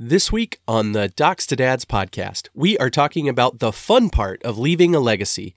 [0.00, 4.40] This week on the Docs to Dads podcast, we are talking about the fun part
[4.44, 5.56] of leaving a legacy.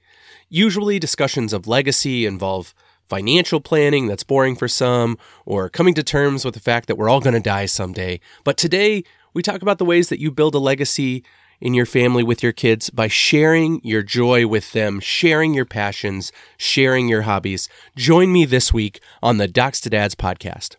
[0.49, 2.73] Usually, discussions of legacy involve
[3.07, 7.07] financial planning that's boring for some, or coming to terms with the fact that we're
[7.07, 8.19] all going to die someday.
[8.43, 11.23] But today, we talk about the ways that you build a legacy
[11.59, 16.31] in your family with your kids by sharing your joy with them, sharing your passions,
[16.57, 17.69] sharing your hobbies.
[17.95, 20.77] Join me this week on the Docs to Dads podcast.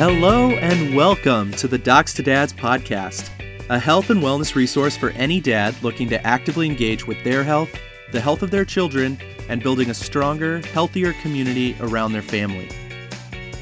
[0.00, 3.28] Hello and welcome to the Docs to Dads podcast,
[3.68, 7.68] a health and wellness resource for any dad looking to actively engage with their health,
[8.10, 9.18] the health of their children,
[9.50, 12.66] and building a stronger, healthier community around their family.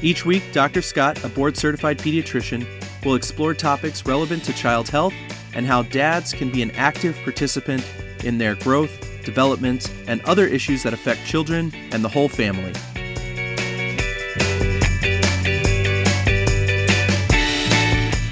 [0.01, 0.81] Each week, Dr.
[0.81, 2.65] Scott, a board certified pediatrician,
[3.03, 5.13] will explore topics relevant to child health
[5.53, 7.85] and how dads can be an active participant
[8.23, 12.71] in their growth, development, and other issues that affect children and the whole family.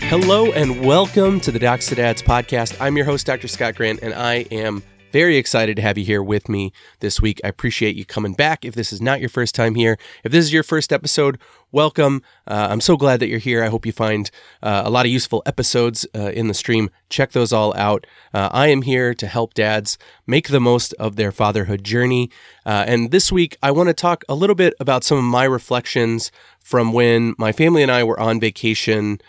[0.09, 2.77] Hello and welcome to the Docs to Dads podcast.
[2.79, 3.49] I'm your host, Dr.
[3.49, 7.41] Scott Grant, and I am very excited to have you here with me this week.
[7.43, 8.63] I appreciate you coming back.
[8.63, 11.37] If this is not your first time here, if this is your first episode,
[11.73, 12.21] welcome.
[12.47, 13.61] Uh, I'm so glad that you're here.
[13.61, 14.31] I hope you find
[14.63, 16.89] uh, a lot of useful episodes uh, in the stream.
[17.09, 18.07] Check those all out.
[18.33, 22.31] Uh, I am here to help dads make the most of their fatherhood journey.
[22.65, 25.43] Uh, and this week, I want to talk a little bit about some of my
[25.43, 29.19] reflections from when my family and I were on vacation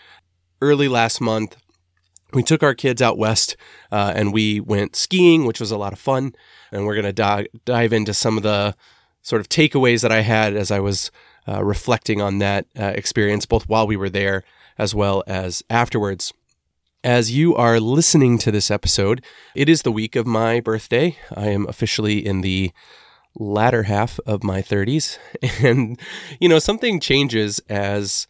[0.61, 1.57] early last month.
[2.33, 3.57] We took our kids out west
[3.91, 6.33] uh, and we went skiing, which was a lot of fun.
[6.71, 8.75] And we're going to di- dive into some of the
[9.21, 11.11] sort of takeaways that I had as I was
[11.47, 14.43] uh, reflecting on that uh, experience, both while we were there
[14.77, 16.33] as well as afterwards.
[17.03, 19.23] As you are listening to this episode,
[19.55, 21.17] it is the week of my birthday.
[21.35, 22.71] I am officially in the
[23.35, 25.17] latter half of my 30s.
[25.63, 25.99] And,
[26.39, 28.27] you know, something changes as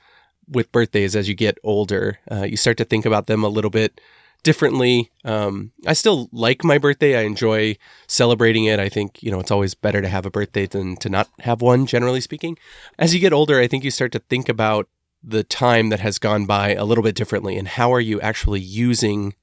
[0.50, 2.20] with birthdays as you get older.
[2.30, 4.02] Uh, you start to think about them a little bit
[4.44, 5.12] differently.
[5.26, 7.18] Um, I still like my birthday.
[7.18, 7.78] I enjoy
[8.08, 8.80] celebrating it.
[8.80, 11.62] I think, you know, it's always better to have a birthday than to not have
[11.62, 12.58] one, generally speaking.
[12.98, 14.88] As you get older, I think you start to think about
[15.22, 18.62] the time that has gone by a little bit differently and how are you actually
[18.62, 19.36] using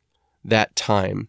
[0.43, 1.29] that time?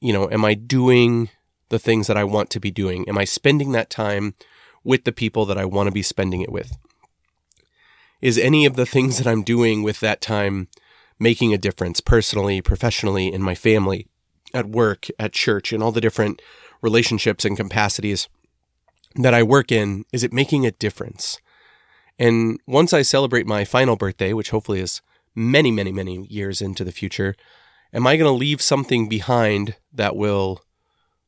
[0.00, 1.28] You know, am I doing
[1.68, 3.06] the things that I want to be doing?
[3.08, 4.34] Am I spending that time
[4.82, 6.76] with the people that I want to be spending it with?
[8.24, 10.68] Is any of the things that I'm doing with that time
[11.20, 14.08] making a difference personally, professionally, in my family,
[14.54, 16.40] at work, at church, in all the different
[16.80, 18.30] relationships and capacities
[19.14, 20.06] that I work in?
[20.10, 21.38] Is it making a difference?
[22.18, 25.02] And once I celebrate my final birthday, which hopefully is
[25.34, 27.34] many, many, many years into the future,
[27.92, 30.62] am I going to leave something behind that will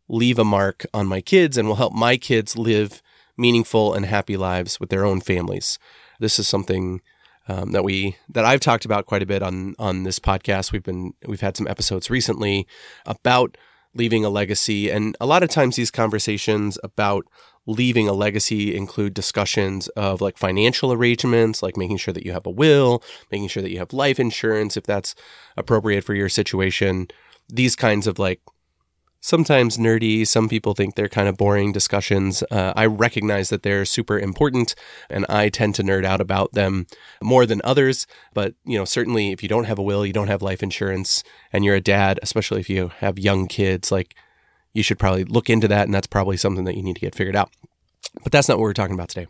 [0.08, 3.02] leave a mark on my kids and will help my kids live
[3.36, 5.78] meaningful and happy lives with their own families?
[6.20, 7.00] This is something
[7.48, 10.72] um, that we that I've talked about quite a bit on on this podcast.
[10.72, 12.66] We've been we've had some episodes recently
[13.04, 13.56] about
[13.94, 17.26] leaving a legacy, and a lot of times these conversations about
[17.66, 22.46] leaving a legacy include discussions of like financial arrangements, like making sure that you have
[22.46, 25.14] a will, making sure that you have life insurance if that's
[25.56, 27.08] appropriate for your situation.
[27.48, 28.40] These kinds of like
[29.20, 30.26] sometimes nerdy.
[30.26, 32.42] Some people think they're kind of boring discussions.
[32.50, 34.74] Uh, I recognize that they're super important
[35.10, 36.86] and I tend to nerd out about them
[37.22, 38.06] more than others.
[38.34, 41.24] But, you know, certainly if you don't have a will, you don't have life insurance,
[41.52, 44.14] and you're a dad, especially if you have young kids, like
[44.72, 45.86] you should probably look into that.
[45.86, 47.50] And that's probably something that you need to get figured out.
[48.22, 49.26] But that's not what we're talking about today.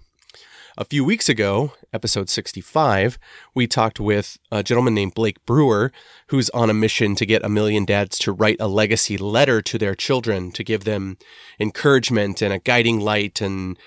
[0.78, 3.18] A few weeks ago, episode 65,
[3.54, 5.90] we talked with a gentleman named Blake Brewer,
[6.26, 9.78] who's on a mission to get a million dads to write a legacy letter to
[9.78, 11.16] their children to give them
[11.58, 13.78] encouragement and a guiding light and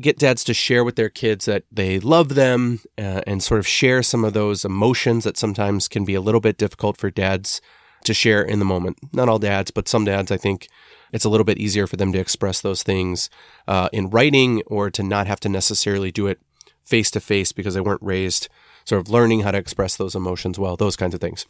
[0.00, 3.66] get dads to share with their kids that they love them uh, and sort of
[3.66, 7.60] share some of those emotions that sometimes can be a little bit difficult for dads
[8.02, 8.98] to share in the moment.
[9.12, 10.66] Not all dads, but some dads, I think,
[11.12, 13.30] it's a little bit easier for them to express those things
[13.68, 16.40] uh, in writing or to not have to necessarily do it
[16.84, 18.48] face to face because they weren't raised
[18.84, 21.46] sort of learning how to express those emotions well, those kinds of things.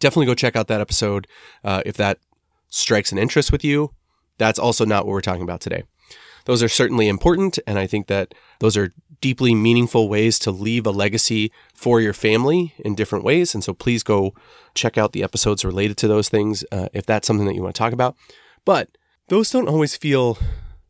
[0.00, 1.26] Definitely go check out that episode
[1.64, 2.18] uh, if that
[2.68, 3.92] strikes an interest with you.
[4.38, 5.84] That's also not what we're talking about today.
[6.44, 10.86] Those are certainly important, and I think that those are deeply meaningful ways to leave
[10.86, 13.54] a legacy for your family in different ways.
[13.54, 14.34] And so please go
[14.74, 17.74] check out the episodes related to those things uh, if that's something that you want
[17.74, 18.16] to talk about.
[18.66, 18.98] But
[19.28, 20.36] those don't always feel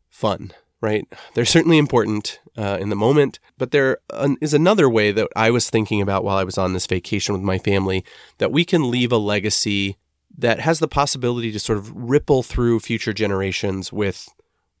[0.09, 0.51] fun,
[0.81, 1.07] right?
[1.33, 3.99] They're certainly important uh, in the moment, but there
[4.41, 7.43] is another way that I was thinking about while I was on this vacation with
[7.43, 8.03] my family
[8.39, 9.97] that we can leave a legacy
[10.37, 14.27] that has the possibility to sort of ripple through future generations with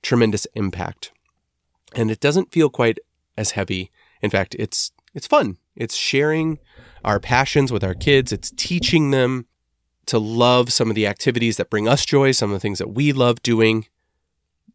[0.01, 1.11] tremendous impact.
[1.95, 2.99] And it doesn't feel quite
[3.37, 3.91] as heavy.
[4.21, 5.57] In fact, it's it's fun.
[5.75, 6.59] It's sharing
[7.05, 8.31] our passions with our kids.
[8.31, 9.45] It's teaching them
[10.07, 12.89] to love some of the activities that bring us joy, some of the things that
[12.89, 13.87] we love doing.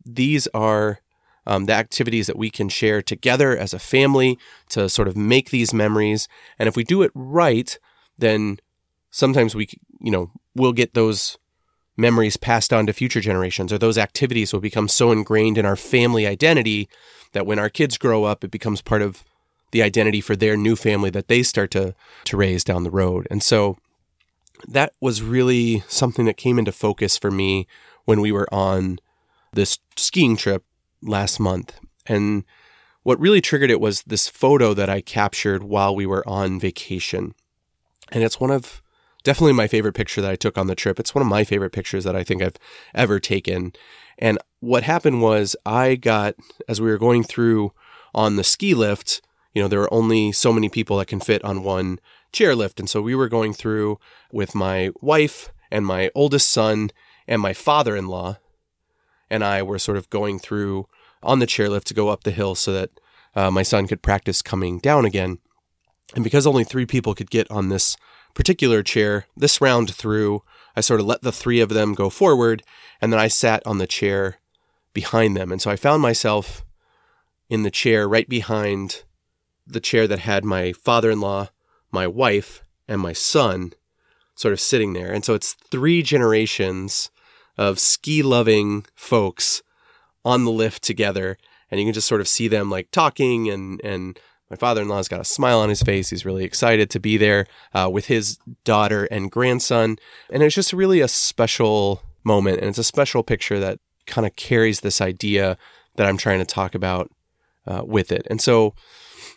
[0.05, 1.01] These are
[1.47, 4.39] um, the activities that we can share together as a family
[4.71, 6.29] to sort of make these memories.
[6.59, 7.79] And if we do it right,
[8.17, 8.59] then
[9.11, 9.69] sometimes we,
[10.01, 11.39] you know, we'll get those
[11.97, 15.77] memories passed on to future generations, or those activities will become so ingrained in our
[15.77, 16.89] family identity
[17.33, 19.25] that when our kids grow up, it becomes part of
[19.73, 21.95] the identity for their new family that they start to
[22.25, 23.27] to raise down the road.
[23.31, 23.79] And so
[24.69, 27.67] that was really something that came into focus for me
[28.05, 28.99] when we were on
[29.53, 30.65] this skiing trip
[31.03, 31.79] last month.
[32.07, 32.45] And
[33.03, 37.35] what really triggered it was this photo that I captured while we were on vacation.
[38.11, 38.83] And it's one of
[39.25, 40.99] definitely my favorite picture that I took on the trip.
[40.99, 42.57] It's one of my favorite pictures that I think I've
[42.95, 43.73] ever taken.
[44.19, 46.35] And what happened was I got,
[46.69, 47.73] as we were going through
[48.15, 49.23] on the ski lift,
[49.53, 51.99] you know, there are only so many people that can fit on one
[52.33, 52.79] chairlift.
[52.79, 53.99] And so we were going through
[54.33, 56.91] with my wife and my oldest son
[57.29, 58.39] and my father in law.
[59.31, 60.87] And I were sort of going through
[61.23, 62.91] on the chairlift to go up the hill so that
[63.35, 65.39] uh, my son could practice coming down again.
[66.15, 67.97] And because only three people could get on this
[68.35, 70.43] particular chair, this round through,
[70.77, 72.63] I sort of let the three of them go forward,
[73.01, 74.39] and then I sat on the chair
[74.93, 75.53] behind them.
[75.53, 76.65] And so I found myself
[77.49, 79.05] in the chair right behind
[79.67, 81.49] the chair that had my father in law,
[81.91, 83.73] my wife, and my son
[84.35, 85.13] sort of sitting there.
[85.13, 87.11] And so it's three generations
[87.57, 89.63] of ski loving folks
[90.25, 91.39] on the lift together.
[91.71, 94.19] And you can just sort of see them like talking and, and
[94.51, 96.11] my father-in-law's got a smile on his face.
[96.11, 99.97] He's really excited to be there uh, with his daughter and grandson.
[100.29, 102.59] And it's just really a special moment.
[102.59, 105.57] And it's a special picture that kind of carries this idea
[105.97, 107.11] that I'm trying to talk about
[107.67, 108.27] uh, with it.
[108.29, 108.75] And so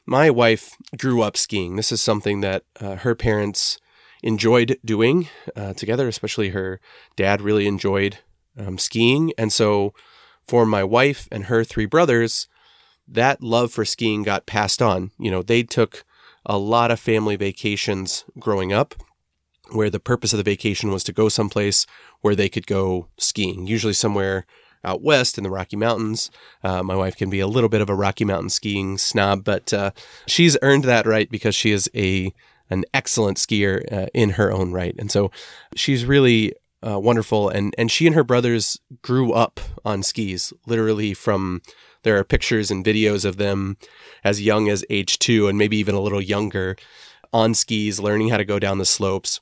[0.06, 1.76] my wife grew up skiing.
[1.76, 3.78] This is something that uh, her parents
[4.24, 6.80] enjoyed doing uh, together, especially her
[7.16, 8.20] dad really enjoyed
[8.58, 9.32] um, skiing.
[9.38, 9.94] And so
[10.48, 12.48] for my wife and her three brothers,
[13.08, 15.12] that love for skiing got passed on.
[15.20, 16.04] You know, they took
[16.46, 18.96] a lot of family vacations growing up
[19.72, 21.86] where the purpose of the vacation was to go someplace
[22.22, 24.46] where they could go skiing, usually somewhere
[24.86, 26.32] out west in the Rocky Mountains.
[26.64, 29.74] Uh, my wife can be a little bit of a Rocky Mountain skiing snob, but
[29.74, 29.92] uh,
[30.28, 32.34] she's earned that right because she is a
[32.70, 35.32] an excellent skier uh, in her own right, and so
[35.76, 36.54] she's really
[36.86, 37.50] uh, wonderful.
[37.50, 41.62] And and she and her brothers grew up on skis, literally from.
[42.04, 43.78] There are pictures and videos of them
[44.24, 46.76] as young as age two, and maybe even a little younger,
[47.34, 49.40] on skis, learning how to go down the slopes.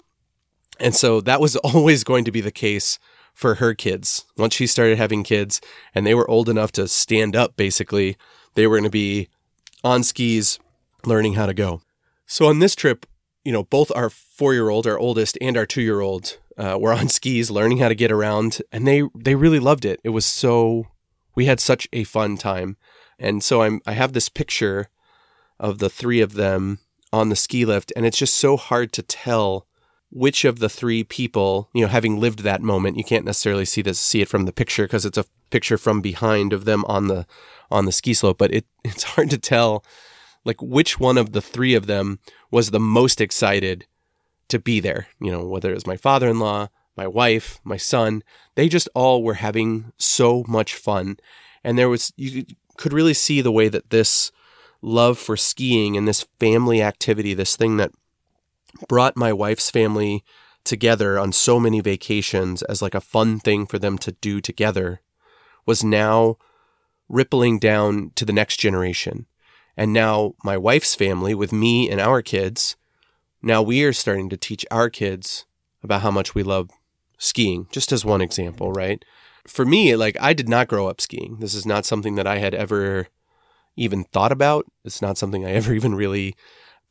[0.79, 2.99] And so that was always going to be the case
[3.33, 4.25] for her kids.
[4.37, 5.59] Once she started having kids
[5.93, 8.15] and they were old enough to stand up, basically,
[8.55, 9.27] they were going to be
[9.83, 10.59] on skis
[11.05, 11.81] learning how to go.
[12.25, 13.05] So on this trip,
[13.43, 16.77] you know, both our four year old, our oldest, and our two year old uh,
[16.79, 19.99] were on skis learning how to get around, and they they really loved it.
[20.03, 20.87] It was so
[21.35, 22.77] we had such a fun time,
[23.19, 24.89] and so I'm I have this picture
[25.59, 26.79] of the three of them
[27.11, 29.67] on the ski lift, and it's just so hard to tell
[30.13, 33.81] which of the three people, you know, having lived that moment, you can't necessarily see
[33.81, 37.07] this see it from the picture because it's a picture from behind of them on
[37.07, 37.25] the
[37.71, 39.83] on the ski slope, but it it's hard to tell
[40.45, 42.19] like which one of the three of them
[42.51, 43.87] was the most excited
[44.49, 45.07] to be there.
[45.19, 49.35] You know, whether it was my father-in-law, my wife, my son, they just all were
[49.35, 51.17] having so much fun.
[51.63, 52.45] And there was you
[52.77, 54.31] could really see the way that this
[54.81, 57.91] love for skiing and this family activity, this thing that
[58.87, 60.23] brought my wife's family
[60.63, 65.01] together on so many vacations as like a fun thing for them to do together
[65.65, 66.37] was now
[67.09, 69.25] rippling down to the next generation.
[69.75, 72.75] And now my wife's family with me and our kids,
[73.41, 75.45] now we are starting to teach our kids
[75.83, 76.69] about how much we love
[77.17, 79.03] skiing, just as one example, right?
[79.45, 81.37] For me, like I did not grow up skiing.
[81.39, 83.07] This is not something that I had ever
[83.75, 84.65] even thought about.
[84.85, 86.35] It's not something I ever even really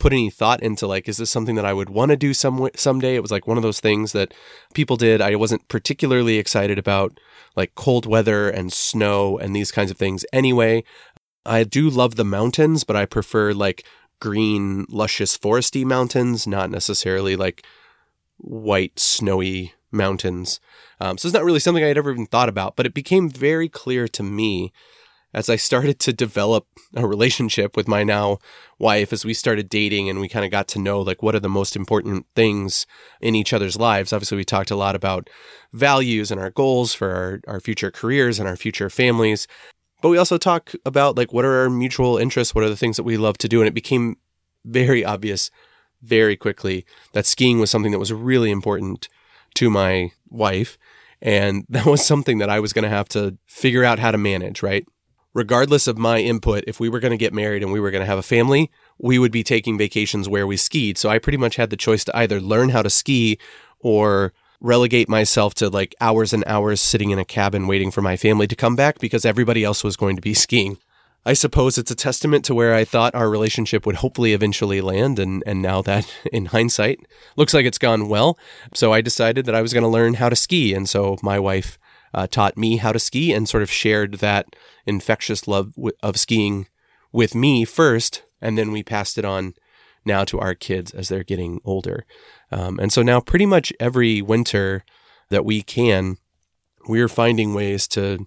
[0.02, 2.68] put any thought into like is this something that I would want to do some
[2.74, 3.14] someday?
[3.14, 4.34] It was like one of those things that
[4.74, 5.20] people did.
[5.20, 7.20] I wasn't particularly excited about
[7.54, 10.82] like cold weather and snow and these kinds of things anyway.
[11.46, 13.86] I do love the mountains but I prefer like
[14.18, 17.64] green luscious foresty mountains not necessarily like
[18.38, 20.58] white snowy mountains.
[21.00, 23.30] Um, so it's not really something I had ever even thought about but it became
[23.30, 24.72] very clear to me
[25.34, 28.38] as I started to develop a relationship with my now
[28.78, 31.40] wife, as we started dating and we kind of got to know like what are
[31.40, 32.86] the most important things
[33.20, 34.12] in each other's lives.
[34.12, 35.30] Obviously, we talked a lot about
[35.72, 39.46] values and our goals for our, our future careers and our future families.
[40.02, 42.96] But we also talk about like what are our mutual interests, what are the things
[42.96, 43.60] that we love to do.
[43.60, 44.16] And it became
[44.64, 45.50] very obvious
[46.02, 49.08] very quickly that skiing was something that was really important
[49.54, 50.76] to my wife.
[51.20, 54.18] And that was something that I was going to have to figure out how to
[54.18, 54.86] manage, right?
[55.34, 58.02] Regardless of my input, if we were going to get married and we were going
[58.02, 60.98] to have a family, we would be taking vacations where we skied.
[60.98, 63.38] So I pretty much had the choice to either learn how to ski
[63.80, 68.16] or relegate myself to like hours and hours sitting in a cabin waiting for my
[68.16, 70.78] family to come back because everybody else was going to be skiing.
[71.24, 75.18] I suppose it's a testament to where I thought our relationship would hopefully eventually land.
[75.18, 78.38] And, and now that in hindsight looks like it's gone well.
[78.74, 80.74] So I decided that I was going to learn how to ski.
[80.74, 81.78] And so my wife
[82.14, 84.54] uh, taught me how to ski and sort of shared that
[84.86, 86.68] infectious love w- of skiing
[87.12, 88.22] with me first.
[88.40, 89.54] And then we passed it on
[90.04, 92.04] now to our kids as they're getting older.
[92.50, 94.84] Um, and so now pretty much every winter
[95.30, 96.16] that we can,
[96.88, 98.26] we're finding ways to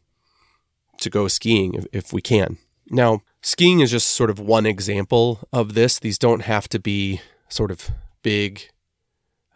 [0.98, 2.58] to go skiing if, if we can.
[2.90, 6.00] Now, skiing is just sort of one example of this.
[6.00, 7.90] These don't have to be sort of
[8.24, 8.70] big,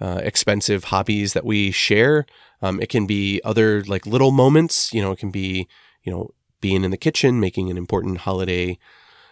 [0.01, 2.25] uh, expensive hobbies that we share.
[2.61, 4.93] Um, it can be other like little moments.
[4.93, 5.67] You know, it can be
[6.03, 8.77] you know being in the kitchen, making an important holiday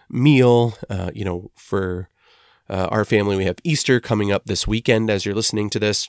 [0.08, 0.74] meal.
[0.88, 2.08] Uh, you know, for
[2.68, 5.10] uh, our family, we have Easter coming up this weekend.
[5.10, 6.08] As you're listening to this,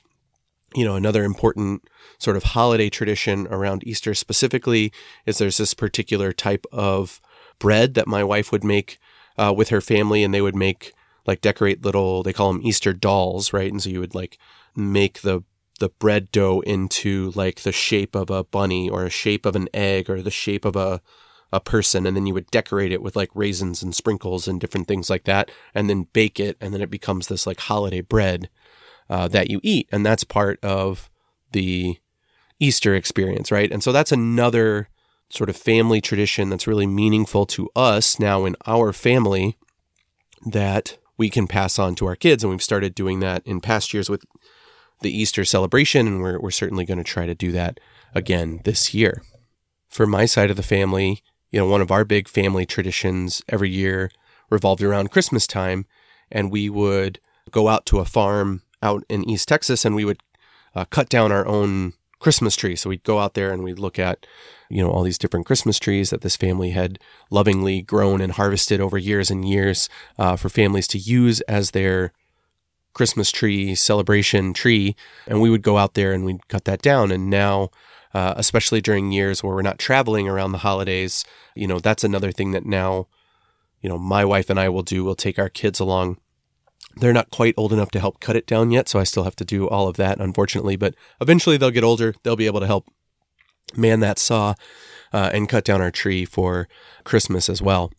[0.74, 1.82] you know, another important
[2.18, 4.92] sort of holiday tradition around Easter specifically
[5.26, 7.20] is there's this particular type of
[7.58, 8.98] bread that my wife would make
[9.36, 10.92] uh, with her family, and they would make
[11.26, 12.22] like decorate little.
[12.22, 13.70] They call them Easter dolls, right?
[13.70, 14.38] And so you would like
[14.76, 15.42] make the
[15.80, 19.68] the bread dough into like the shape of a bunny or a shape of an
[19.74, 21.00] egg or the shape of a
[21.52, 24.86] a person and then you would decorate it with like raisins and sprinkles and different
[24.86, 28.48] things like that and then bake it and then it becomes this like holiday bread
[29.08, 31.10] uh, that you eat and that's part of
[31.50, 31.98] the
[32.60, 34.88] easter experience right and so that's another
[35.28, 39.56] sort of family tradition that's really meaningful to us now in our family
[40.46, 42.42] that we can pass on to our kids.
[42.42, 44.24] And we've started doing that in past years with
[45.00, 47.80] the Easter celebration, and we're, we're certainly going to try to do that
[48.14, 49.22] again this year.
[49.88, 53.70] For my side of the family, you know, one of our big family traditions every
[53.70, 54.10] year
[54.50, 55.86] revolved around Christmas time,
[56.30, 57.18] and we would
[57.50, 60.22] go out to a farm out in East Texas and we would
[60.74, 62.76] uh, cut down our own Christmas tree.
[62.76, 64.26] So we'd go out there and we'd look at
[64.68, 66.98] you know, all these different Christmas trees that this family had
[67.30, 69.88] lovingly grown and harvested over years and years
[70.18, 72.12] uh, for families to use as their
[72.92, 74.96] Christmas tree celebration tree.
[75.26, 77.12] And we would go out there and we'd cut that down.
[77.12, 77.70] And now,
[78.12, 82.32] uh, especially during years where we're not traveling around the holidays, you know, that's another
[82.32, 83.06] thing that now,
[83.80, 85.04] you know, my wife and I will do.
[85.04, 86.18] We'll take our kids along
[86.96, 89.36] they're not quite old enough to help cut it down yet, so I still have
[89.36, 90.76] to do all of that, unfortunately.
[90.76, 92.14] But eventually they'll get older.
[92.22, 92.88] They'll be able to help
[93.76, 94.54] man that saw
[95.12, 96.68] uh, and cut down our tree for
[97.04, 97.92] Christmas as well.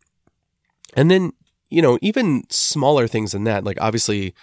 [0.94, 1.32] And then,
[1.70, 4.34] you know, even smaller things than that, like obviously,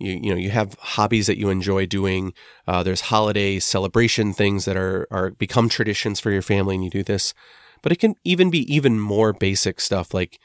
[0.00, 2.32] you, you know, you have hobbies that you enjoy doing.
[2.66, 6.90] Uh, there's holiday celebration things that are, are become traditions for your family and you
[6.90, 7.34] do this.
[7.82, 10.38] But it can even be even more basic stuff like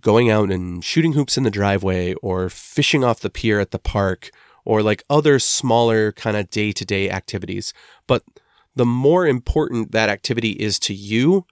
[0.00, 3.78] going out and shooting hoops in the driveway or fishing off the pier at the
[3.78, 4.30] park
[4.64, 7.74] or like other smaller kind of day to day activities.
[8.06, 8.22] But
[8.74, 11.46] the more important that activity is to you,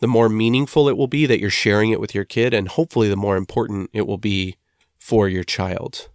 [0.00, 3.08] the more meaningful it will be that you're sharing it with your kid, and hopefully
[3.08, 4.56] the more important it will be
[4.98, 6.08] for your child.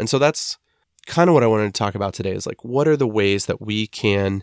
[0.00, 0.58] And so that's
[1.06, 3.46] kind of what I wanted to talk about today is like, what are the ways
[3.46, 4.42] that we can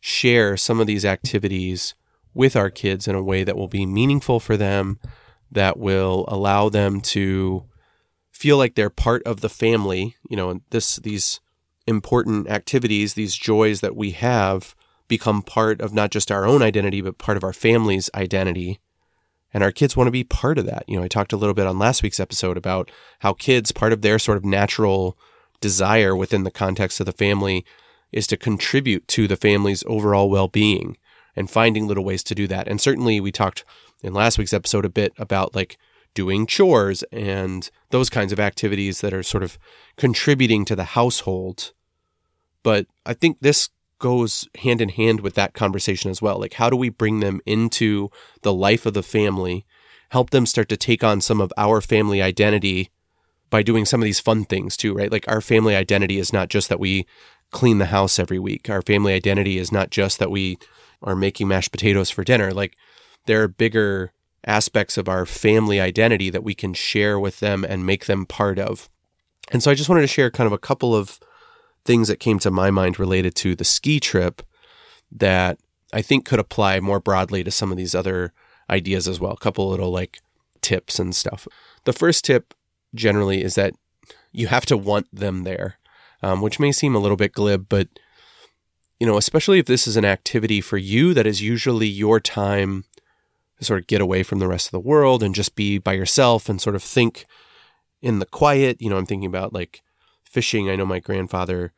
[0.00, 1.94] share some of these activities
[2.34, 4.98] with our kids in a way that will be meaningful for them,
[5.50, 7.64] that will allow them to
[8.30, 11.40] feel like they're part of the family, you know, this, these
[11.86, 14.74] important activities, these joys that we have
[15.08, 18.80] become part of not just our own identity, but part of our family's identity.
[19.52, 20.84] And our kids want to be part of that.
[20.86, 22.90] You know, I talked a little bit on last week's episode about
[23.20, 25.18] how kids, part of their sort of natural
[25.60, 27.64] desire within the context of the family
[28.12, 30.96] is to contribute to the family's overall well being
[31.36, 32.68] and finding little ways to do that.
[32.68, 33.64] And certainly we talked
[34.02, 35.78] in last week's episode a bit about like
[36.14, 39.58] doing chores and those kinds of activities that are sort of
[39.96, 41.72] contributing to the household.
[42.62, 43.68] But I think this
[44.00, 46.40] goes hand in hand with that conversation as well.
[46.40, 48.08] Like, how do we bring them into
[48.42, 49.64] the life of the family,
[50.08, 52.90] help them start to take on some of our family identity
[53.50, 55.12] by doing some of these fun things too, right?
[55.12, 57.06] Like, our family identity is not just that we
[57.52, 58.68] clean the house every week.
[58.68, 60.58] Our family identity is not just that we
[61.02, 62.52] are making mashed potatoes for dinner.
[62.52, 62.76] Like,
[63.26, 64.12] there are bigger
[64.46, 68.58] aspects of our family identity that we can share with them and make them part
[68.58, 68.88] of.
[69.52, 71.20] And so I just wanted to share kind of a couple of
[71.84, 74.42] things that came to my mind related to the ski trip
[75.10, 75.58] that
[75.92, 78.32] I think could apply more broadly to some of these other
[78.68, 79.32] ideas as well.
[79.32, 80.20] A couple little like
[80.60, 81.48] tips and stuff.
[81.84, 82.54] The first tip
[82.94, 83.74] generally is that
[84.32, 85.78] you have to want them there,
[86.22, 87.88] um, which may seem a little bit glib, but
[88.98, 92.84] you know, especially if this is an activity for you that is usually your time
[93.58, 95.94] to sort of get away from the rest of the world and just be by
[95.94, 97.24] yourself and sort of think
[98.02, 98.80] in the quiet.
[98.80, 99.82] You know, I'm thinking about like
[100.30, 100.70] fishing.
[100.70, 101.72] I know my grandfather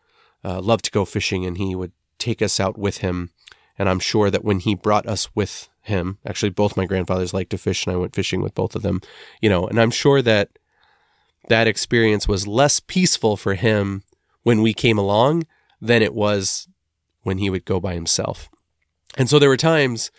[0.44, 3.30] uh, loved to go fishing and he would take us out with him.
[3.78, 7.50] And I'm sure that when he brought us with him, actually, both my grandfathers liked
[7.50, 9.00] to fish and I went fishing with both of them,
[9.40, 10.50] you know, and I'm sure that
[11.48, 14.04] that experience was less peaceful for him
[14.42, 15.46] when we came along
[15.80, 16.68] than it was
[17.22, 18.50] when he would go by himself.
[19.16, 20.10] And so there were times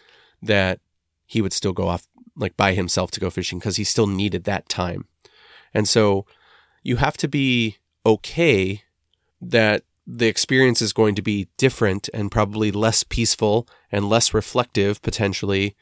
[0.41, 0.79] that
[1.25, 4.43] he would still go off like by himself to go fishing because he still needed
[4.43, 5.05] that time.
[5.73, 6.25] And so
[6.81, 8.83] you have to be okay
[9.41, 15.01] that the experience is going to be different and probably less peaceful and less reflective
[15.01, 15.75] potentially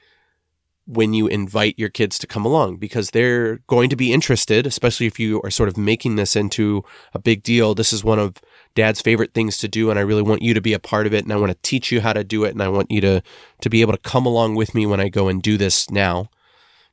[0.85, 5.05] when you invite your kids to come along because they're going to be interested, especially
[5.05, 7.73] if you are sort of making this into a big deal.
[7.73, 8.37] This is one of
[8.75, 11.13] dad's favorite things to do and I really want you to be a part of
[11.13, 13.01] it and I want to teach you how to do it and I want you
[13.01, 13.21] to
[13.61, 16.29] to be able to come along with me when I go and do this now.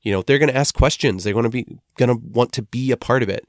[0.03, 1.25] You know, they're going to ask questions.
[1.25, 1.67] They're going to be
[1.97, 3.49] going to want to be a part of it.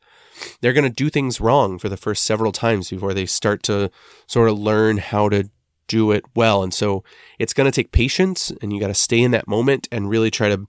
[0.61, 3.91] They're going to do things wrong for the first several times before they start to
[4.27, 5.49] sort of learn how to
[5.87, 6.63] do it well.
[6.63, 7.03] And so
[7.39, 10.31] it's going to take patience and you got to stay in that moment and really
[10.31, 10.67] try to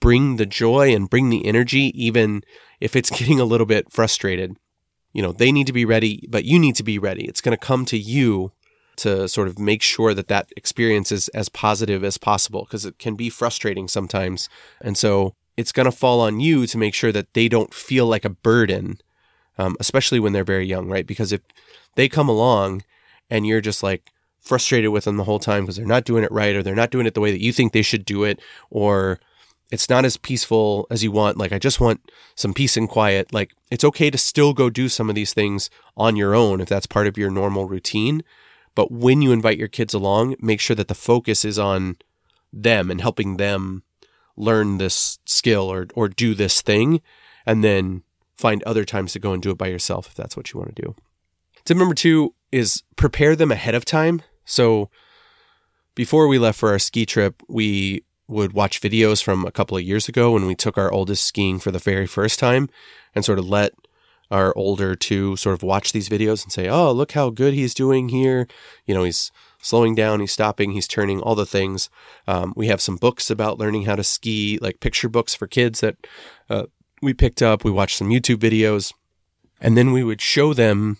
[0.00, 2.42] bring the joy and bring the energy, even
[2.80, 4.56] if it's getting a little bit frustrated.
[5.12, 7.24] You know, they need to be ready, but you need to be ready.
[7.24, 8.52] It's going to come to you
[8.98, 12.98] to sort of make sure that that experience is as positive as possible because it
[12.98, 14.48] can be frustrating sometimes.
[14.80, 18.06] And so it's going to fall on you to make sure that they don't feel
[18.06, 18.98] like a burden,
[19.58, 21.06] um, especially when they're very young, right?
[21.06, 21.40] Because if
[21.96, 22.84] they come along
[23.28, 24.10] and you're just like
[24.40, 26.90] frustrated with them the whole time because they're not doing it right or they're not
[26.90, 29.20] doing it the way that you think they should do it or
[29.70, 31.36] it's not as peaceful as you want.
[31.36, 33.34] Like, I just want some peace and quiet.
[33.34, 36.68] Like, it's okay to still go do some of these things on your own if
[36.68, 38.22] that's part of your normal routine.
[38.74, 41.96] But when you invite your kids along, make sure that the focus is on
[42.52, 43.82] them and helping them
[44.36, 47.02] learn this skill or, or do this thing.
[47.44, 48.04] And then
[48.38, 50.74] find other times to go and do it by yourself if that's what you want
[50.74, 50.94] to do.
[51.64, 54.22] Tip number two is prepare them ahead of time.
[54.44, 54.88] So
[55.94, 59.82] before we left for our ski trip, we would watch videos from a couple of
[59.82, 62.68] years ago when we took our oldest skiing for the very first time
[63.14, 63.72] and sort of let
[64.30, 67.72] our older two sort of watch these videos and say, oh, look how good he's
[67.74, 68.46] doing here.
[68.86, 71.88] You know, he's slowing down, he's stopping, he's turning, all the things.
[72.26, 75.80] Um, we have some books about learning how to ski, like picture books for kids
[75.80, 75.96] that
[76.50, 76.66] uh,
[77.02, 77.64] we picked up.
[77.64, 78.92] We watched some YouTube videos.
[79.60, 80.98] And then we would show them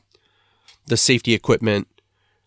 [0.86, 1.86] the safety equipment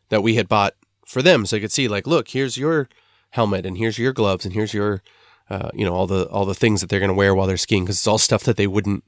[0.09, 2.89] that we had bought for them so they could see, like, look, here's your
[3.31, 5.01] helmet and here's your gloves and here's your,
[5.49, 7.57] uh, you know, all the all the things that they're going to wear while they're
[7.57, 9.03] skiing because it's all stuff that they wouldn't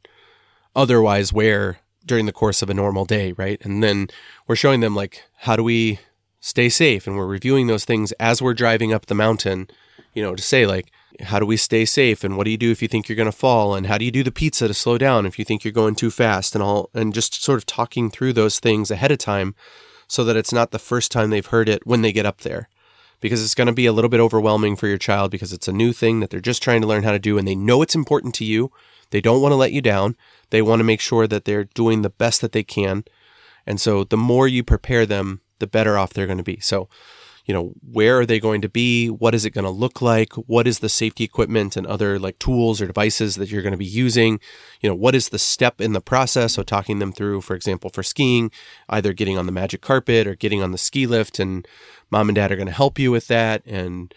[0.75, 3.59] otherwise wear during the course of a normal day, right?
[3.63, 4.07] And then
[4.47, 5.99] we're showing them like how do we
[6.39, 9.69] stay safe and we're reviewing those things as we're driving up the mountain,
[10.13, 12.71] you know, to say like how do we stay safe and what do you do
[12.71, 14.73] if you think you're going to fall and how do you do the pizza to
[14.73, 17.65] slow down if you think you're going too fast and all and just sort of
[17.65, 19.55] talking through those things ahead of time
[20.07, 22.69] so that it's not the first time they've heard it when they get up there
[23.21, 25.73] because it's going to be a little bit overwhelming for your child because it's a
[25.73, 27.95] new thing that they're just trying to learn how to do and they know it's
[27.95, 28.69] important to you.
[29.11, 30.17] They don't want to let you down.
[30.49, 33.05] They want to make sure that they're doing the best that they can.
[33.65, 36.59] And so the more you prepare them, the better off they're going to be.
[36.59, 36.89] So,
[37.45, 39.09] you know, where are they going to be?
[39.09, 40.33] What is it going to look like?
[40.33, 43.77] What is the safety equipment and other like tools or devices that you're going to
[43.77, 44.39] be using?
[44.81, 46.53] You know, what is the step in the process?
[46.53, 48.49] So talking them through, for example, for skiing,
[48.87, 51.67] either getting on the magic carpet or getting on the ski lift and
[52.09, 53.61] mom and dad are going to help you with that.
[53.65, 54.13] And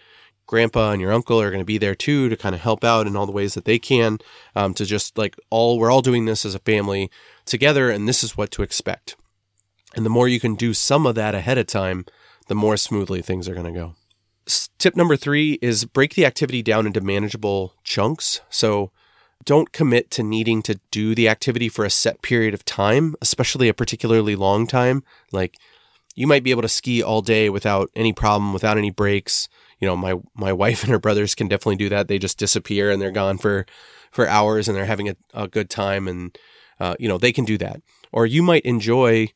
[0.47, 3.07] grandpa and your uncle are going to be there too to kind of help out
[3.07, 4.19] in all the ways that they can
[4.55, 7.11] um, to just like all we're all doing this as a family
[7.45, 9.17] together and this is what to expect
[9.97, 12.05] and the more you can do some of that ahead of time
[12.47, 13.95] the more smoothly things are going to go
[14.79, 18.91] tip number three is break the activity down into manageable chunks so
[19.45, 23.69] don't commit to needing to do the activity for a set period of time especially
[23.69, 25.57] a particularly long time like
[26.15, 29.49] you might be able to ski all day without any problem without any breaks
[29.81, 32.09] you know, my my wife and her brothers can definitely do that.
[32.09, 33.67] They just disappear and they're gone for
[34.11, 36.37] for hours and they're having a, a good time and
[36.81, 37.83] uh, you know they can do that.
[38.13, 39.29] Or you might enjoy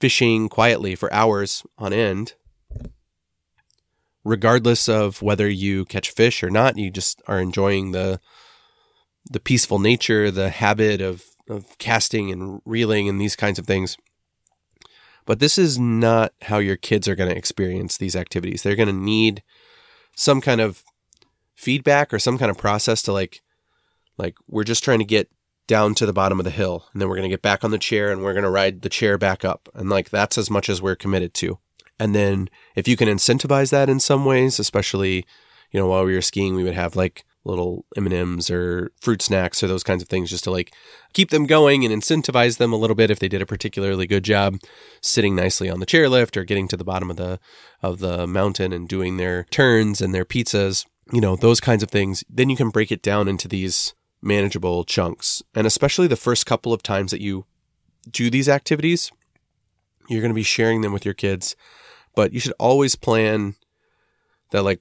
[0.00, 2.34] fishing quietly for hours on end
[4.26, 8.20] regardless of whether you catch fish or not, you just are enjoying the
[9.30, 13.96] the peaceful nature, the habit of of casting and reeling and these kinds of things.
[15.24, 18.62] But this is not how your kids are going to experience these activities.
[18.62, 19.42] They're going to need
[20.16, 20.82] some kind of
[21.54, 23.42] feedback or some kind of process to like
[24.18, 25.30] like we're just trying to get
[25.66, 27.70] down to the bottom of the hill and then we're going to get back on
[27.70, 29.68] the chair and we're going to ride the chair back up.
[29.74, 31.58] And like that's as much as we're committed to.
[31.98, 35.24] And then if you can incentivize that in some ways, especially,
[35.70, 39.62] you know, while we were skiing, we would have like little M&Ms or fruit snacks
[39.62, 40.74] or those kinds of things just to like
[41.12, 44.24] keep them going and incentivize them a little bit if they did a particularly good
[44.24, 44.56] job
[45.00, 47.38] sitting nicely on the chairlift or getting to the bottom of the
[47.82, 51.90] of the mountain and doing their turns and their pizzas, you know, those kinds of
[51.90, 52.24] things.
[52.28, 53.94] Then you can break it down into these
[54.26, 55.42] manageable chunks.
[55.54, 57.46] And especially the first couple of times that you
[58.10, 59.10] do these activities,
[60.08, 61.56] you're going to be sharing them with your kids,
[62.14, 63.54] but you should always plan
[64.50, 64.80] that like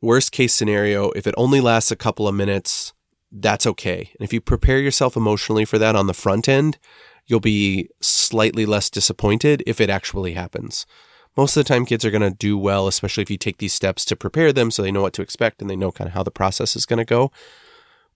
[0.00, 2.92] worst case scenario, if it only lasts a couple of minutes,
[3.30, 4.10] that's okay.
[4.18, 6.78] And if you prepare yourself emotionally for that on the front end,
[7.26, 10.86] you'll be slightly less disappointed if it actually happens.
[11.36, 13.74] Most of the time, kids are going to do well, especially if you take these
[13.74, 16.14] steps to prepare them so they know what to expect and they know kind of
[16.14, 17.30] how the process is going to go.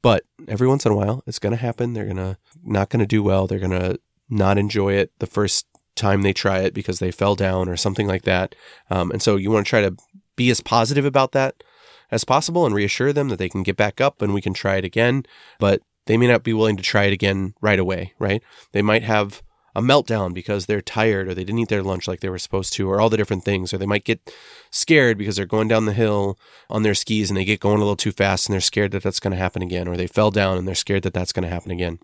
[0.02, 1.92] But every once in a while, it's going to happen.
[1.92, 3.46] They're going to not going to do well.
[3.46, 7.34] They're going to not enjoy it the first time they try it because they fell
[7.34, 8.54] down or something like that.
[8.90, 9.96] Um, and so you want to try to
[10.36, 11.62] be as positive about that
[12.10, 14.76] as possible and reassure them that they can get back up and we can try
[14.76, 15.24] it again.
[15.58, 18.42] But they may not be willing to try it again right away, right?
[18.72, 19.42] They might have
[19.74, 22.72] a meltdown because they're tired or they didn't eat their lunch like they were supposed
[22.72, 24.32] to or all the different things or they might get
[24.70, 27.80] scared because they're going down the hill on their skis and they get going a
[27.80, 30.30] little too fast and they're scared that that's going to happen again or they fell
[30.30, 31.98] down and they're scared that that's going to happen again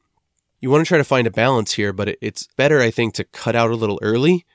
[0.60, 3.24] you want to try to find a balance here but it's better i think to
[3.24, 4.46] cut out a little early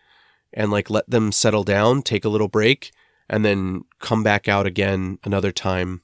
[0.52, 2.92] and like let them settle down take a little break
[3.30, 6.02] and then come back out again another time.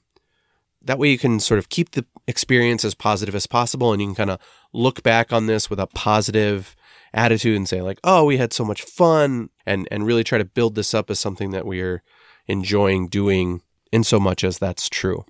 [0.82, 4.08] That way you can sort of keep the experience as positive as possible and you
[4.08, 4.40] can kind of
[4.72, 6.74] look back on this with a positive
[7.12, 10.44] attitude and say like, "Oh, we had so much fun." And and really try to
[10.44, 12.02] build this up as something that we are
[12.46, 15.24] enjoying doing in so much as that's true.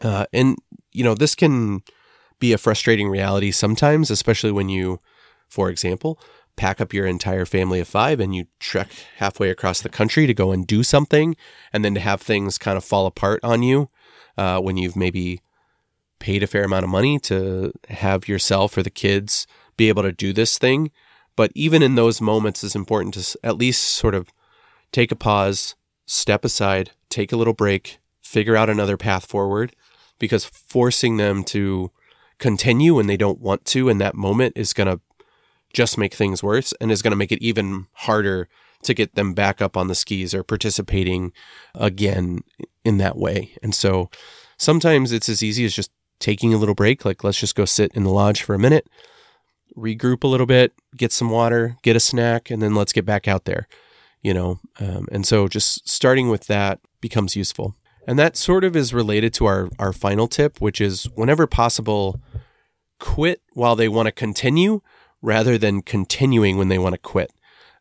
[0.00, 0.56] Uh, and
[0.92, 1.82] you know, this can
[2.38, 4.98] be a frustrating reality sometimes, especially when you,
[5.48, 6.20] for example,
[6.56, 10.34] pack up your entire family of five and you trek halfway across the country to
[10.34, 11.36] go and do something,
[11.72, 13.88] and then to have things kind of fall apart on you
[14.36, 15.40] uh, when you've maybe
[16.18, 19.46] paid a fair amount of money to have yourself or the kids
[19.78, 20.90] be able to do this thing.
[21.34, 24.28] But even in those moments, it's important to at least sort of
[24.92, 29.74] take a pause, step aside, take a little break, figure out another path forward,
[30.18, 31.90] because forcing them to
[32.38, 35.00] continue when they don't want to in that moment is going to
[35.72, 38.48] just make things worse and is going to make it even harder
[38.82, 41.32] to get them back up on the skis or participating
[41.74, 42.42] again
[42.84, 43.52] in that way.
[43.62, 44.08] And so
[44.56, 47.92] sometimes it's as easy as just taking a little break, like let's just go sit
[47.94, 48.88] in the lodge for a minute,
[49.76, 53.28] regroup a little bit, get some water, get a snack, and then let's get back
[53.28, 53.68] out there,
[54.22, 54.60] you know.
[54.80, 57.74] Um, and so just starting with that becomes useful.
[58.06, 62.20] And that sort of is related to our, our final tip, which is whenever possible,
[62.98, 64.80] quit while they want to continue
[65.20, 67.32] rather than continuing when they want to quit.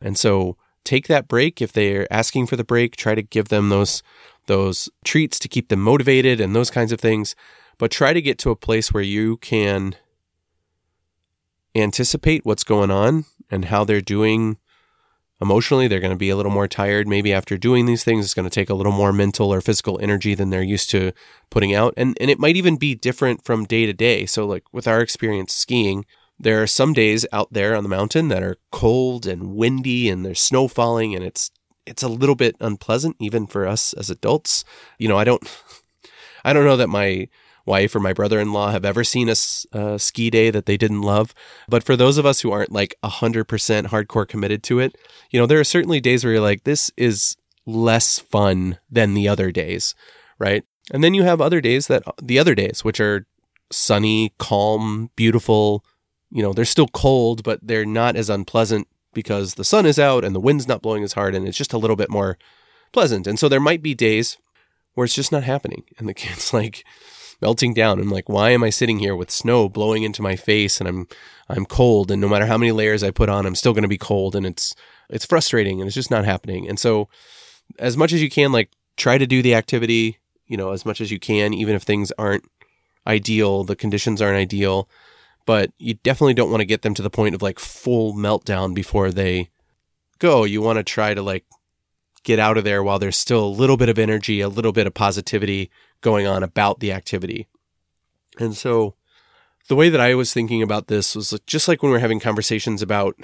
[0.02, 3.70] And so take that break if they're asking for the break, try to give them
[3.70, 4.04] those
[4.48, 7.36] those treats to keep them motivated and those kinds of things,
[7.78, 9.94] but try to get to a place where you can
[11.82, 14.58] anticipate what's going on and how they're doing
[15.42, 15.88] emotionally.
[15.88, 18.26] They're going to be a little more tired maybe after doing these things.
[18.26, 21.12] It's going to take a little more mental or physical energy than they're used to
[21.50, 21.94] putting out.
[21.98, 24.26] And and it might even be different from day to day.
[24.26, 26.06] So like with our experience skiing,
[26.40, 30.26] there are some days out there on the mountain that are cold and windy and
[30.26, 31.52] there's snow falling and it's
[31.86, 34.66] it's a little bit unpleasant even for us as adults.
[34.98, 35.42] You know, I don't
[36.44, 37.28] I don't know that my
[37.68, 39.36] wife or my brother-in-law have ever seen a,
[40.00, 41.34] ski day that they didn't love,
[41.68, 43.46] but for those of us who aren't like 100%
[43.88, 44.98] hardcore committed to it,
[45.30, 49.28] you know, there are certainly days where you're like this is less fun than the
[49.28, 49.94] other days,
[50.40, 50.64] right?
[50.92, 53.28] And then you have other days that uh, the other days which are
[53.72, 55.84] sunny, calm, beautiful,
[56.32, 60.24] you know, they're still cold, but they're not as unpleasant because the sun is out
[60.24, 62.38] and the wind's not blowing as hard and it's just a little bit more
[62.94, 63.28] pleasant.
[63.28, 64.38] And so there might be days
[64.94, 66.86] where it's just not happening and the kid's like
[67.42, 68.00] melting down.
[68.00, 71.08] I'm like, why am I sitting here with snow blowing into my face and I'm
[71.50, 73.98] I'm cold and no matter how many layers I put on, I'm still gonna be
[73.98, 74.76] cold and it's
[75.10, 76.68] it's frustrating and it's just not happening.
[76.68, 77.08] And so
[77.80, 81.02] as much as you can, like try to do the activity, you know, as much
[81.02, 82.46] as you can, even if things aren't
[83.06, 84.90] ideal, the conditions aren't ideal
[85.48, 88.76] but you definitely don't want to get them to the point of like full meltdown
[88.76, 89.50] before they
[90.20, 90.44] go.
[90.44, 91.46] You want to try to like
[92.24, 94.86] get out of there while there's still a little bit of energy, a little bit
[94.86, 97.48] of positivity going on about the activity.
[98.40, 98.96] And so
[99.68, 102.82] the way that I was thinking about this was just like when we're having conversations
[102.82, 103.16] about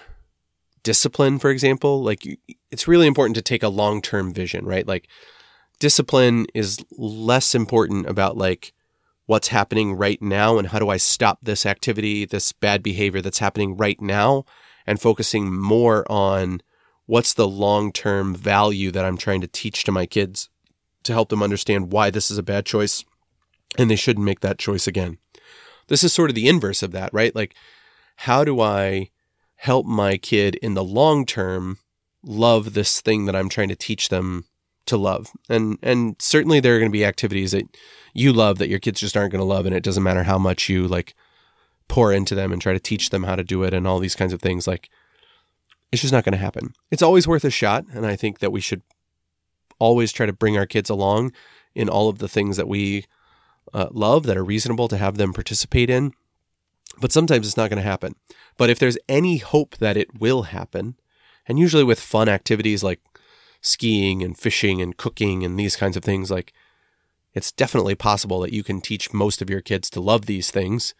[0.83, 2.27] discipline, for example, like
[2.71, 4.88] it's really important to take a long term vision, right?
[4.88, 5.07] Like
[5.79, 8.73] discipline is less important about like
[9.25, 13.39] what's happening right now and how do I stop this activity, this bad behavior that's
[13.39, 14.43] happening right now,
[14.86, 16.62] and focusing more on
[17.05, 20.49] what's the long term value that I'm trying to teach to my kids
[21.03, 23.03] to help them understand why this is a bad choice
[23.77, 25.17] and they shouldn't make that choice again.
[25.87, 27.35] This is sort of the inverse of that, right?
[27.35, 27.55] Like,
[28.17, 29.09] how do I
[29.55, 31.77] help my kid in the long term
[32.23, 34.45] love this thing that I'm trying to teach them
[34.85, 35.31] to love?
[35.49, 37.65] And and certainly there are going to be activities that
[38.13, 40.37] you love that your kids just aren't going to love and it doesn't matter how
[40.37, 41.15] much you like
[41.87, 44.15] pour into them and try to teach them how to do it and all these
[44.15, 44.89] kinds of things like
[45.91, 46.73] it's just not going to happen.
[46.89, 48.81] It's always worth a shot and I think that we should
[49.84, 51.34] always try to bring our kids along
[51.76, 53.06] in all of the things that we
[53.74, 56.13] uh, love that are reasonable to have them participate in.
[57.02, 58.15] But sometimes it's not going to happen.
[58.58, 60.96] But if there's any hope that it will happen,
[61.48, 63.02] and usually with fun activities like
[63.62, 66.54] skiing and fishing and cooking and these kinds of things, like
[67.34, 70.93] it's definitely possible that you can teach most of your kids to love these things.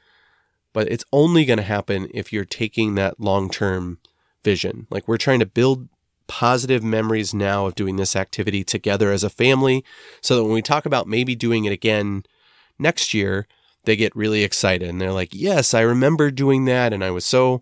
[0.74, 4.00] But it's only going to happen if you're taking that long term
[4.44, 4.88] vision.
[4.90, 5.88] Like we're trying to build
[6.28, 9.84] positive memories now of doing this activity together as a family
[10.22, 12.24] so that when we talk about maybe doing it again
[12.80, 13.48] next year,
[13.86, 16.94] they get really excited and they're like, Yes, I remember doing that.
[16.94, 17.62] And I was so,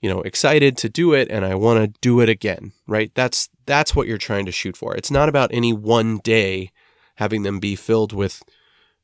[0.00, 3.10] you know, excited to do it and I want to do it again, right?
[3.14, 4.94] That's, that's what you're trying to shoot for.
[4.94, 6.70] It's not about any one day
[7.16, 8.42] having them be filled with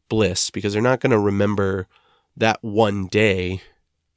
[0.09, 1.89] bliss because they're not going to remember
[2.37, 3.63] that one day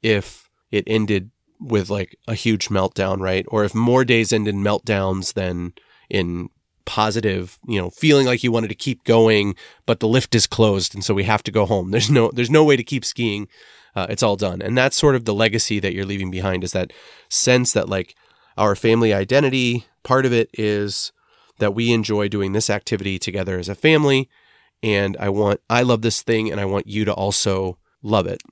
[0.02, 3.44] if it ended with like a huge meltdown, right?
[3.48, 5.72] Or if more days end in meltdowns than
[6.08, 6.50] in
[6.84, 10.94] positive, you know, feeling like you wanted to keep going, but the lift is closed
[10.94, 11.90] and so we have to go home.
[11.92, 13.48] There's no there's no way to keep skiing.
[13.94, 14.60] Uh, it's all done.
[14.60, 16.92] And that's sort of the legacy that you're leaving behind is that
[17.30, 18.14] sense that like
[18.58, 21.12] our family identity, part of it is
[21.58, 24.28] that we enjoy doing this activity together as a family
[24.82, 28.42] and I want I love this thing and I want you to also love it.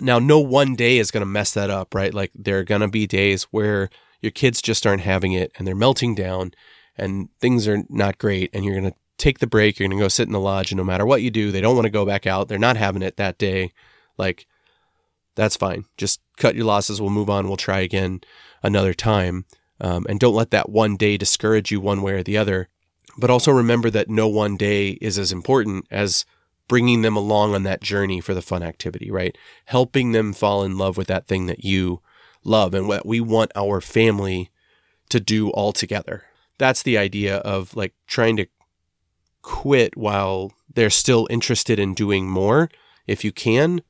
[0.00, 2.12] Now, no one day is going to mess that up, right?
[2.12, 3.88] Like there are going to be days where
[4.20, 6.52] your kids just aren't having it and they're melting down
[6.96, 10.04] and things are not great and you're going to take the break, you're going to
[10.04, 11.90] go sit in the lodge and no matter what you do, they don't want to
[11.90, 12.48] go back out.
[12.48, 13.72] They're not having it that day.
[14.18, 14.46] Like
[15.34, 15.84] that's fine.
[15.96, 17.00] Just cut your losses.
[17.00, 17.46] We'll move on.
[17.46, 18.20] We'll try again
[18.62, 19.44] another time.
[19.80, 22.68] Um, and don't let that one day discourage you one way or the other.
[23.18, 26.24] But also remember that no one day is as important as
[26.68, 29.36] bringing them along on that journey for the fun activity, right?
[29.66, 32.00] Helping them fall in love with that thing that you
[32.44, 34.50] love and what we want our family
[35.08, 36.24] to do all together.
[36.58, 38.46] That's the idea of like trying to
[39.42, 42.68] quit while they're still interested in doing more
[43.06, 43.80] if you can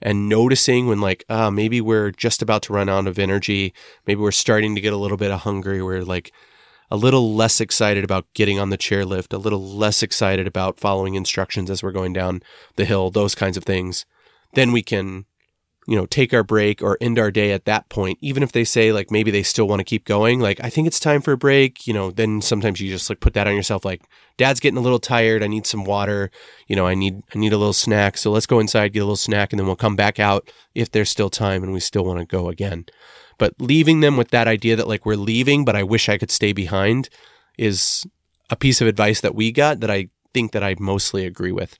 [0.00, 3.74] and noticing when like ah maybe we're just about to run out of energy
[4.06, 6.32] maybe we're starting to get a little bit of hungry we're like
[6.92, 11.14] a little less excited about getting on the chairlift, a little less excited about following
[11.14, 12.42] instructions as we're going down
[12.76, 14.04] the hill, those kinds of things,
[14.52, 15.24] then we can,
[15.88, 18.18] you know, take our break or end our day at that point.
[18.20, 20.86] Even if they say like maybe they still want to keep going, like I think
[20.86, 23.56] it's time for a break, you know, then sometimes you just like put that on
[23.56, 24.02] yourself like
[24.36, 26.30] dad's getting a little tired, I need some water,
[26.66, 28.18] you know, I need I need a little snack.
[28.18, 30.90] So let's go inside, get a little snack and then we'll come back out if
[30.90, 32.84] there's still time and we still want to go again.
[33.38, 36.30] But leaving them with that idea that like we're leaving, but I wish I could
[36.30, 37.08] stay behind
[37.58, 38.06] is
[38.50, 41.78] a piece of advice that we got that I think that I mostly agree with.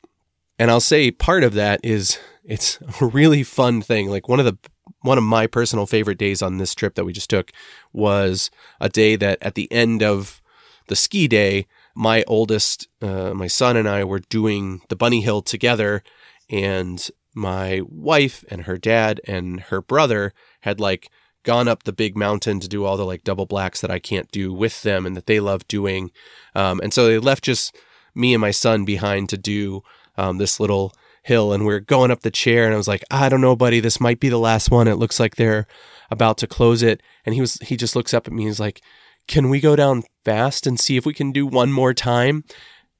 [0.58, 4.08] And I'll say part of that is it's a really fun thing.
[4.08, 4.58] Like one of the
[5.00, 7.50] one of my personal favorite days on this trip that we just took
[7.92, 10.40] was a day that at the end of
[10.88, 15.42] the ski day, my oldest, uh, my son and I were doing the bunny hill
[15.42, 16.02] together,
[16.50, 21.10] and my wife and her dad and her brother had like
[21.42, 24.30] gone up the big mountain to do all the like double blacks that I can't
[24.30, 26.10] do with them and that they love doing.
[26.54, 27.76] Um, and so they left just
[28.14, 29.82] me and my son behind to do
[30.16, 31.52] um, this little hill.
[31.52, 33.80] And we are going up the chair, and I was like, I don't know, buddy,
[33.80, 34.88] this might be the last one.
[34.88, 35.66] It looks like they're
[36.10, 37.02] about to close it.
[37.24, 38.44] And he was he just looks up at me.
[38.44, 38.80] He's like,
[39.26, 42.44] Can we go down fast and see if we can do one more time?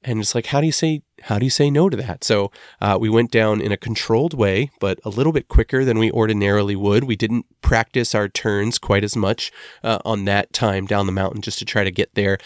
[0.05, 2.25] And it's like, how do you say how do you say no to that?
[2.25, 5.99] So uh, we went down in a controlled way, but a little bit quicker than
[5.99, 7.05] we ordinarily would.
[7.05, 9.53] We didn't practice our turns quite as much
[9.85, 12.38] uh, on that time down the mountain just to try to get there.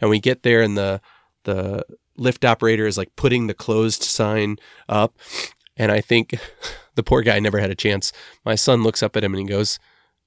[0.00, 1.00] And we get there, and the
[1.44, 1.84] the
[2.16, 4.56] lift operator is like putting the closed sign
[4.88, 5.16] up,
[5.76, 6.34] and I think
[6.96, 8.12] the poor guy never had a chance.
[8.44, 9.78] My son looks up at him and he goes,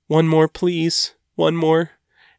[0.07, 1.91] "One more, please, one more."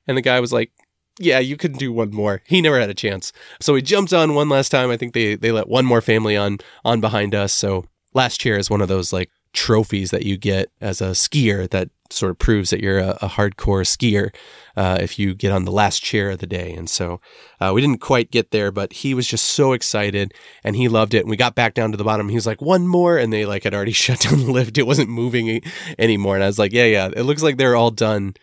[0.06, 0.72] And the guy was like,
[1.18, 2.42] yeah, you could do one more.
[2.46, 3.32] He never had a chance.
[3.60, 4.90] So he jumped on one last time.
[4.90, 7.52] I think they they let one more family on on behind us.
[7.52, 11.68] So last chair is one of those like trophies that you get as a skier
[11.70, 14.34] that sort of proves that you're a, a hardcore skier
[14.76, 16.72] uh, if you get on the last chair of the day.
[16.72, 17.20] And so
[17.60, 20.32] uh, we didn't quite get there, but he was just so excited
[20.64, 21.20] and he loved it.
[21.20, 22.28] And we got back down to the bottom.
[22.28, 23.18] He was like, one more.
[23.18, 24.78] And they like had already shut down the lift.
[24.78, 25.62] It wasn't moving
[25.98, 26.34] anymore.
[26.34, 28.34] And I was like, yeah, yeah, it looks like they're all done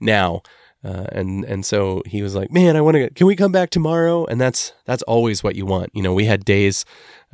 [0.00, 0.42] now.
[0.82, 3.10] Uh, and and so he was like, "Man, I want to.
[3.10, 5.90] Can we come back tomorrow?" And that's that's always what you want.
[5.92, 6.84] You know, we had days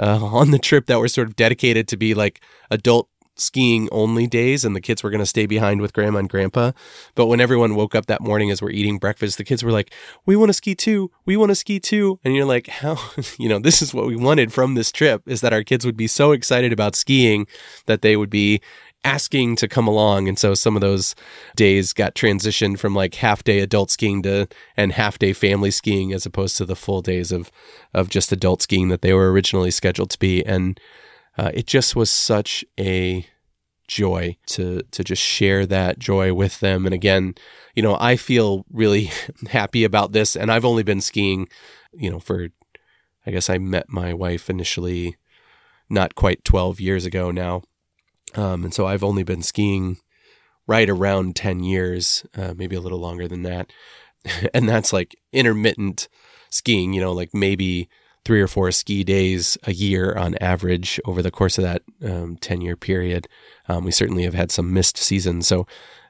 [0.00, 4.26] uh, on the trip that were sort of dedicated to be like adult skiing only
[4.26, 6.72] days and the kids were going to stay behind with grandma and grandpa.
[7.14, 9.92] But when everyone woke up that morning as we're eating breakfast, the kids were like,
[10.24, 11.11] we want to ski too.
[11.26, 12.18] We want to ski too.
[12.24, 12.98] And you're like, how,
[13.38, 15.96] you know, this is what we wanted from this trip is that our kids would
[15.96, 17.46] be so excited about skiing
[17.85, 18.61] that they would be
[19.07, 20.29] asking to come along.
[20.29, 21.14] And so some of those
[21.55, 26.12] days got transitioned from like half day adult skiing to and half day family skiing
[26.12, 27.53] as opposed to the full days of,
[27.95, 30.45] of just adult skiing that they were originally scheduled to be.
[30.45, 30.79] And,
[31.38, 33.27] uh, it just was such a
[33.88, 36.87] joy to to just share that joy with them.
[36.87, 37.35] And again,
[37.75, 39.11] you know, I feel really
[39.49, 40.37] happy about this.
[40.37, 41.49] And I've only been skiing,
[41.92, 42.49] you know, for
[43.27, 45.16] I guess I met my wife initially
[45.88, 47.62] not quite 12 years ago now.
[48.35, 49.99] Um, and so I've only been skiing
[50.67, 53.73] right around 10 years, uh, maybe a little longer than that.
[54.55, 56.09] and that's like intermittent
[56.51, 57.89] skiing, you know, like maybe
[58.25, 62.37] three or four ski days a year on average over the course of that um,
[62.37, 63.29] 10 year period.
[63.69, 65.47] Um, we certainly have had some missed seasons.
[65.47, 65.67] So,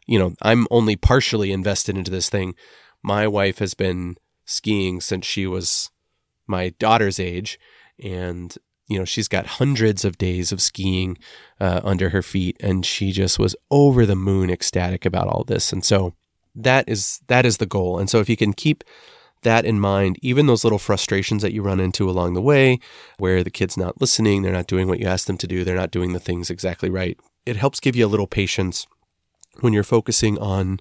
[0.07, 2.55] you know, I'm only partially invested into this thing.
[3.03, 5.91] My wife has been skiing since she was
[6.47, 7.59] my daughter's age.
[8.03, 8.57] And,
[8.89, 11.19] you know, she's got hundreds of days of skiing
[11.61, 12.57] uh, under her feet.
[12.61, 15.73] And she just was over the moon ecstatic about all this.
[15.73, 16.15] And so
[16.55, 17.99] that is that is the goal.
[17.99, 18.85] And so if you can keep
[19.43, 22.81] that in mind, even those little frustrations that you run into along the way,
[23.19, 25.77] where the kid's not listening, they're not doing what you ask them to do, they're
[25.77, 28.87] not doing the things exactly right, it helps give you a little patience
[29.61, 30.81] when you're focusing on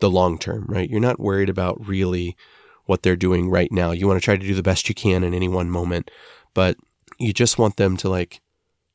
[0.00, 0.90] the long term, right?
[0.90, 2.36] You're not worried about really
[2.84, 3.90] what they're doing right now.
[3.92, 6.10] You want to try to do the best you can in any one moment,
[6.54, 6.76] but
[7.18, 8.40] you just want them to like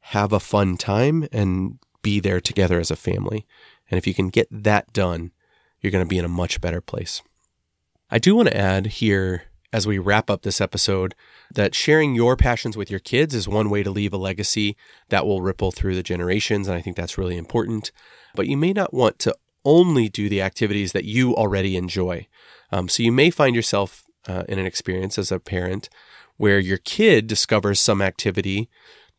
[0.07, 3.45] have a fun time and be there together as a family.
[3.89, 5.31] And if you can get that done,
[5.81, 7.21] you're going to be in a much better place.
[8.09, 11.15] I do want to add here as we wrap up this episode
[11.53, 14.77] that sharing your passions with your kids is one way to leave a legacy
[15.09, 16.67] that will ripple through the generations.
[16.67, 17.91] And I think that's really important.
[18.35, 22.27] But you may not want to only do the activities that you already enjoy.
[22.71, 25.89] Um, so you may find yourself uh, in an experience as a parent
[26.37, 28.69] where your kid discovers some activity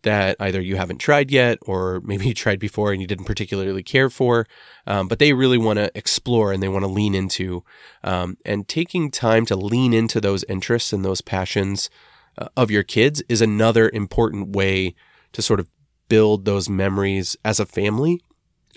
[0.04, 3.82] that either you haven't tried yet or maybe you tried before and you didn't particularly
[3.82, 4.46] care for,
[4.86, 7.64] um, but they really want to explore and they want to lean into.
[8.04, 11.90] Um, and taking time to lean into those interests and those passions
[12.38, 14.94] uh, of your kids is another important way
[15.32, 15.68] to sort of
[16.08, 18.20] build those memories as a family.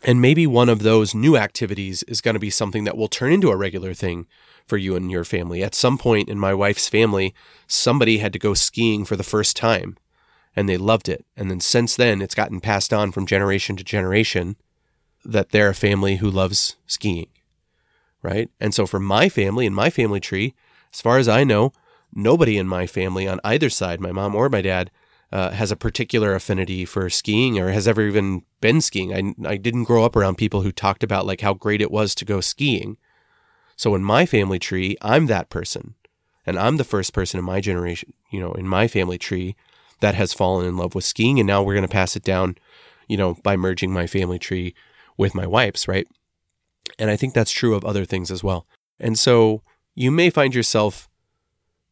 [0.04, 3.34] And maybe one of those new activities is going to be something that will turn
[3.34, 4.28] into a regular thing
[4.68, 5.64] for you and your family.
[5.64, 7.34] At some point in my wife's family,
[7.68, 9.98] somebody had to go skiing for the first time
[10.56, 11.24] and they loved it.
[11.38, 14.56] And then since then, it's gotten passed on from generation to generation
[15.24, 17.28] that they're a family who loves skiing,
[18.24, 18.50] right?
[18.60, 20.56] And so for my family and my family tree,
[20.92, 21.74] as far as I know,
[22.14, 24.90] nobody in my family on either side, my mom or my dad,
[25.32, 29.14] uh, has a particular affinity for skiing or has ever even been skiing.
[29.14, 32.16] I, I didn't grow up around people who talked about like how great it was
[32.16, 32.98] to go skiing.
[33.78, 35.96] So in my family tree, I'm that person.
[36.46, 39.56] And I'm the first person in my generation, you know, in my family tree
[40.00, 41.40] that has fallen in love with skiing.
[41.40, 42.58] And now we're going to pass it down,
[43.08, 44.74] you know, by merging my family tree
[45.18, 46.08] with my wife's, right?
[46.98, 48.66] And I think that's true of other things as well.
[49.00, 49.62] And so
[49.94, 51.10] you may find yourself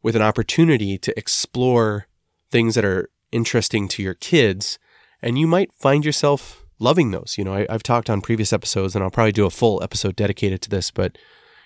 [0.02, 2.08] with an opportunity to explore
[2.52, 4.80] things that are interesting to your kids,
[5.22, 7.36] and you might find yourself loving those.
[7.38, 10.16] You know, I, have talked on previous episodes, and I'll probably do a full episode
[10.16, 11.18] dedicated to this, but,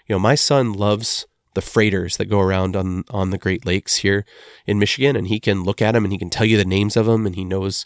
[0.10, 3.98] you know, my son loves the freighters that go around on on the Great Lakes
[3.98, 4.26] here
[4.65, 6.98] in Michigan, and he can look at them and he can tell you the names
[6.98, 7.86] of them, and he knows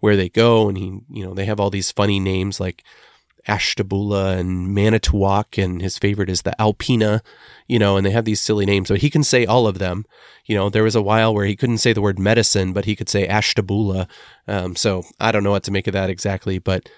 [0.00, 2.82] where they go, and he you know they have all these funny names like
[3.46, 7.20] Ashtabula and Manitowoc, and his favorite is the Alpena,
[7.68, 10.04] you know, and they have these silly names, but he can say all of them.
[10.46, 12.96] You know, there was a while where he couldn't say the word medicine, but he
[12.96, 14.08] could say Ashtabula.
[14.48, 16.88] Um, so I don't know what to make of that exactly, but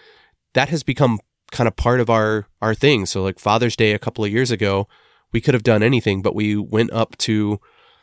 [0.54, 1.20] that has become
[1.52, 3.06] kind of part of our our thing.
[3.06, 4.88] So like Father's Day a couple of years ago,
[5.32, 7.60] we could have done anything, but we went up to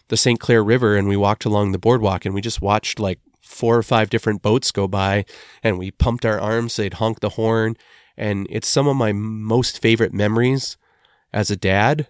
[0.07, 0.39] the St.
[0.39, 3.83] Clair River and we walked along the boardwalk and we just watched like four or
[3.83, 5.25] five different boats go by
[5.63, 7.75] and we pumped our arms, they'd honk the horn.
[8.15, 10.77] And it's some of my most favorite memories
[11.31, 12.07] as a dad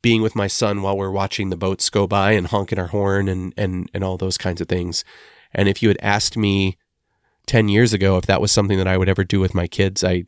[0.00, 3.28] being with my son while we're watching the boats go by and honking our horn
[3.28, 5.04] and, and, and all those kinds of things.
[5.52, 6.76] And if you had asked me
[7.46, 10.04] 10 years ago if that was something that I would ever do with my kids,
[10.04, 10.24] I,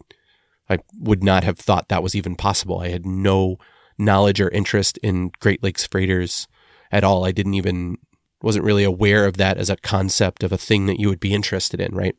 [0.68, 2.80] I would not have thought that was even possible.
[2.80, 3.58] I had no
[3.98, 6.48] knowledge or interest in Great Lakes freighters
[6.90, 7.24] at all.
[7.24, 7.98] I didn't even,
[8.42, 11.34] wasn't really aware of that as a concept of a thing that you would be
[11.34, 12.16] interested in, right?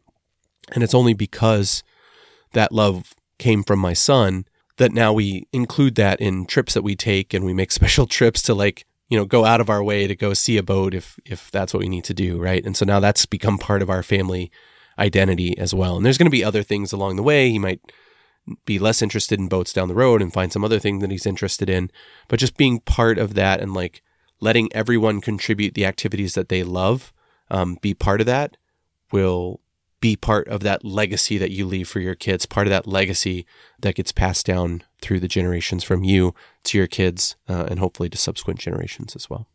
[0.71, 1.83] And it's only because
[2.53, 4.45] that love came from my son
[4.77, 8.41] that now we include that in trips that we take and we make special trips
[8.43, 11.19] to like you know go out of our way to go see a boat if
[11.25, 13.89] if that's what we need to do right and so now that's become part of
[13.89, 14.51] our family
[14.97, 15.97] identity as well.
[15.97, 17.49] And there's going to be other things along the way.
[17.49, 17.81] He might
[18.65, 21.25] be less interested in boats down the road and find some other thing that he's
[21.25, 21.89] interested in.
[22.27, 24.01] But just being part of that and like
[24.39, 27.11] letting everyone contribute the activities that they love
[27.49, 28.57] um, be part of that
[29.11, 29.59] will
[30.01, 33.45] be part of that legacy that you leave for your kids, part of that legacy
[33.79, 38.09] that gets passed down through the generations from you to your kids uh, and hopefully
[38.09, 39.47] to subsequent generations as well.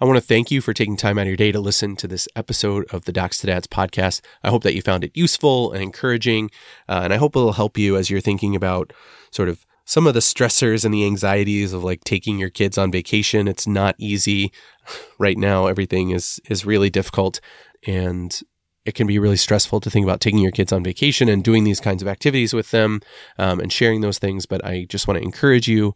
[0.00, 2.08] I want to thank you for taking time out of your day to listen to
[2.08, 4.22] this episode of the Docs to Dads podcast.
[4.42, 6.50] I hope that you found it useful and encouraging,
[6.88, 8.92] uh, and I hope it'll help you as you're thinking about
[9.30, 12.90] sort of some of the stressors and the anxieties of like taking your kids on
[12.90, 13.46] vacation.
[13.46, 14.52] It's not easy
[15.18, 15.68] right now.
[15.68, 17.40] Everything is is really difficult,
[17.86, 18.40] and
[18.84, 21.62] it can be really stressful to think about taking your kids on vacation and doing
[21.62, 23.00] these kinds of activities with them
[23.38, 24.44] um, and sharing those things.
[24.44, 25.94] But I just want to encourage you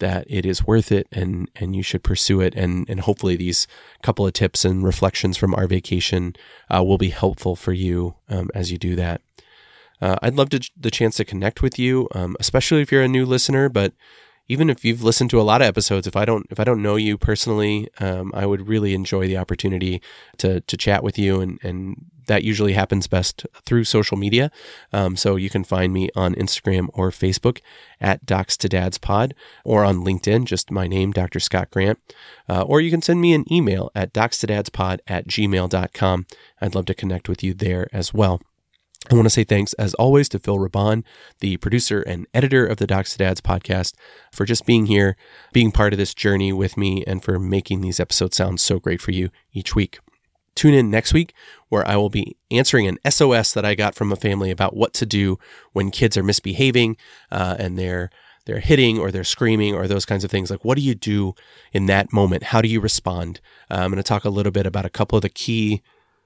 [0.00, 2.54] that it is worth it and and you should pursue it.
[2.54, 3.66] And and hopefully these
[4.02, 6.34] couple of tips and reflections from our vacation
[6.74, 9.22] uh, will be helpful for you um, as you do that.
[10.02, 13.08] Uh, I'd love to, the chance to connect with you, um, especially if you're a
[13.08, 13.68] new listener.
[13.68, 13.92] But
[14.50, 16.82] even if you've listened to a lot of episodes, if I don't if I don't
[16.82, 20.02] know you personally, um, I would really enjoy the opportunity
[20.38, 24.50] to to chat with you, and and that usually happens best through social media.
[24.92, 27.60] Um, so you can find me on Instagram or Facebook
[28.00, 29.34] at Docs to Dads Pod,
[29.64, 31.38] or on LinkedIn, just my name, Dr.
[31.38, 32.00] Scott Grant,
[32.48, 36.26] uh, or you can send me an email at docs to dads pod at gmail.com.
[36.60, 38.40] I'd love to connect with you there as well.
[39.10, 41.02] I want to say thanks, as always, to Phil Raban,
[41.40, 43.94] the producer and editor of the Docs to Dads podcast,
[44.30, 45.16] for just being here,
[45.52, 49.00] being part of this journey with me, and for making these episodes sound so great
[49.00, 49.98] for you each week.
[50.54, 51.34] Tune in next week
[51.70, 54.92] where I will be answering an SOS that I got from a family about what
[54.94, 55.38] to do
[55.72, 56.96] when kids are misbehaving
[57.30, 58.10] uh, and they're
[58.46, 60.50] they're hitting or they're screaming or those kinds of things.
[60.50, 61.34] Like, what do you do
[61.72, 62.44] in that moment?
[62.44, 63.40] How do you respond?
[63.70, 65.82] Uh, I'm going to talk a little bit about a couple of the key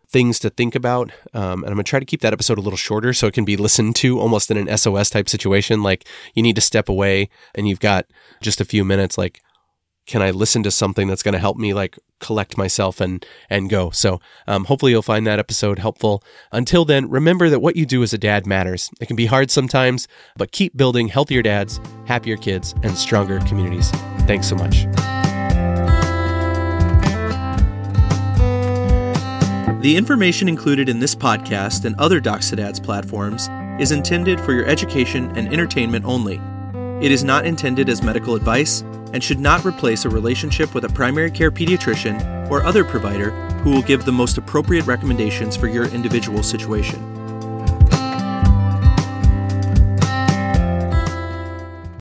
[0.08, 1.10] things to think about.
[1.32, 3.34] Um, and I'm going to try to keep that episode a little shorter so it
[3.34, 5.82] can be listened to almost in an SOS type situation.
[5.82, 8.06] Like you need to step away and you've got
[8.40, 9.18] just a few minutes.
[9.18, 9.40] Like,
[10.06, 13.70] can I listen to something that's going to help me like collect myself and and
[13.70, 13.90] go?
[13.90, 16.22] So um, hopefully you'll find that episode helpful.
[16.52, 18.90] Until then, remember that what you do as a dad matters.
[19.00, 23.90] It can be hard sometimes, but keep building healthier dads, happier kids, and stronger communities.
[24.26, 24.84] Thanks so much.
[29.84, 34.54] The information included in this podcast and other Docs to Dads platforms is intended for
[34.54, 36.40] your education and entertainment only.
[37.04, 38.80] It is not intended as medical advice
[39.12, 43.72] and should not replace a relationship with a primary care pediatrician or other provider who
[43.72, 47.13] will give the most appropriate recommendations for your individual situation.